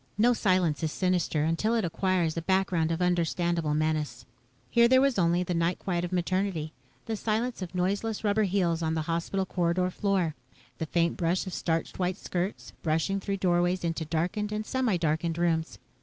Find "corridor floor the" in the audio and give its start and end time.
9.45-10.87